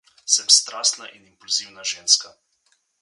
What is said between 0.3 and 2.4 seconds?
Sem strastna in impulzivna ženska.